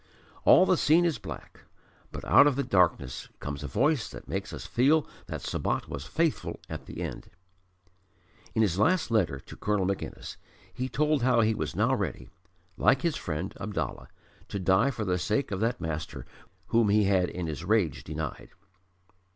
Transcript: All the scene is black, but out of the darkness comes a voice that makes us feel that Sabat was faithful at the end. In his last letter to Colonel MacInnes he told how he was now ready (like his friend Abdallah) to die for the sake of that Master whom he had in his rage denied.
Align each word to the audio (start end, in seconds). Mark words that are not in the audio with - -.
All 0.45 0.65
the 0.65 0.77
scene 0.77 1.05
is 1.05 1.19
black, 1.19 1.59
but 2.11 2.25
out 2.25 2.47
of 2.47 2.55
the 2.55 2.63
darkness 2.63 3.29
comes 3.39 3.61
a 3.61 3.67
voice 3.67 4.09
that 4.09 4.27
makes 4.27 4.51
us 4.51 4.65
feel 4.65 5.05
that 5.27 5.43
Sabat 5.43 5.87
was 5.87 6.07
faithful 6.07 6.59
at 6.67 6.87
the 6.87 7.03
end. 7.03 7.29
In 8.55 8.63
his 8.63 8.79
last 8.79 9.11
letter 9.11 9.39
to 9.41 9.55
Colonel 9.55 9.85
MacInnes 9.85 10.37
he 10.73 10.89
told 10.89 11.21
how 11.21 11.41
he 11.41 11.53
was 11.53 11.75
now 11.75 11.93
ready 11.93 12.29
(like 12.77 13.03
his 13.03 13.15
friend 13.15 13.53
Abdallah) 13.59 14.07
to 14.47 14.59
die 14.59 14.89
for 14.89 15.05
the 15.05 15.19
sake 15.19 15.51
of 15.51 15.59
that 15.59 15.79
Master 15.79 16.25
whom 16.69 16.89
he 16.89 17.03
had 17.03 17.29
in 17.29 17.45
his 17.45 17.63
rage 17.63 18.03
denied. 18.03 18.49